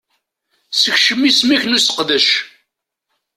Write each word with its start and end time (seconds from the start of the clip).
Sekcem 0.81 1.21
isem-ik 1.29 1.63
n 1.67 1.75
useqdac. 1.77 2.27